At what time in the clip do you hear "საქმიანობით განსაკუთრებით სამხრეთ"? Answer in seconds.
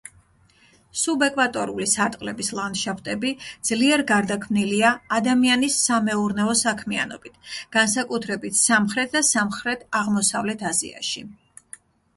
6.65-9.17